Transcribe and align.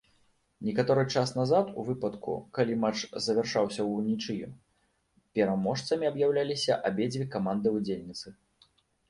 Некаторы 0.67 1.01
час 1.19 1.33
назад 1.39 1.67
у 1.81 1.83
выпадку, 1.89 2.33
калі 2.59 2.77
матч 2.85 3.03
завяршаўся 3.25 3.85
ўнічыю, 3.91 4.49
пераможцамі 5.41 6.11
аб'яўляліся 6.11 6.81
абедзве 6.91 7.31
каманды-ўдзельніцы. 7.39 8.27